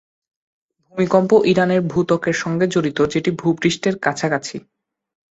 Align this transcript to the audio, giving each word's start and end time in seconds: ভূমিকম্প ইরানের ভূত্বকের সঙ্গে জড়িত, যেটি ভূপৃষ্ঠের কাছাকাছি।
ভূমিকম্প 0.85 1.31
ইরানের 1.51 1.81
ভূত্বকের 1.83 2.35
সঙ্গে 2.43 2.65
জড়িত, 2.67 2.99
যেটি 3.13 3.29
ভূপৃষ্ঠের 3.39 3.95
কাছাকাছি। 3.97 4.57